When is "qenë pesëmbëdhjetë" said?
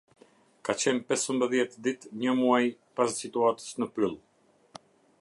0.83-1.83